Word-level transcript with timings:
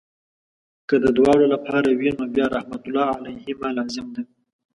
که 0.87 0.95
د 1.03 1.05
دواړو 1.17 1.45
لپاره 1.53 1.89
وي 1.99 2.09
نو 2.17 2.23
بیا 2.35 2.45
رحمت 2.55 2.81
الله 2.85 3.07
علیهما 3.17 3.69
لازم 3.77 4.05
وو. 4.13 4.21